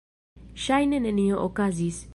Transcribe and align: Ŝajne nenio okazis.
Ŝajne 0.63 1.03
nenio 1.05 1.47
okazis. 1.47 2.07